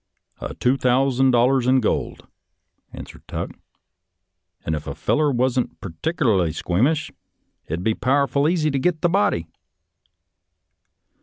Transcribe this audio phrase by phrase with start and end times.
[0.41, 2.25] ""A thousand dollars in gold,"
[2.91, 3.51] answered Tuck,
[4.65, 7.11] "and if a feller wasn't partick erly squeamish,
[7.67, 9.45] it'd be powerful easy to git the body."